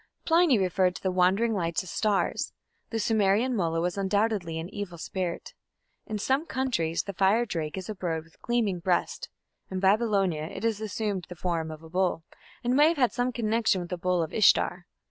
[0.25, 2.53] Pliny referred to the wandering lights as stars.
[2.89, 5.53] The Sumerian "mulla" was undoubtedly an evil spirit.
[6.07, 9.29] In some countries the "fire drake" is a bird with gleaming breast:
[9.69, 12.23] in Babylonia it assumed the form of a bull,
[12.63, 14.85] and may have had some connection with the bull of lshtar.